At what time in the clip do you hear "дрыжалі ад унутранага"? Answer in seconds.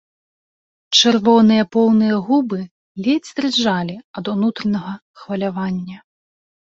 3.41-4.95